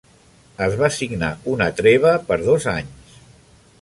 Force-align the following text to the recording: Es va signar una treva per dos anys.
Es 0.67 0.77
va 0.79 0.89
signar 0.95 1.29
una 1.53 1.67
treva 1.81 2.15
per 2.31 2.39
dos 2.49 2.67
anys. 2.77 3.21